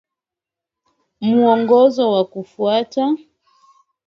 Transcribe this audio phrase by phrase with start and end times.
[1.21, 3.03] Muongozo wa kufuata